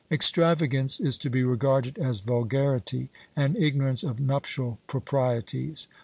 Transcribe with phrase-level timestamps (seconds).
[0.09, 5.87] Extravagance is to be regarded as vulgarity and ignorance of nuptial proprieties.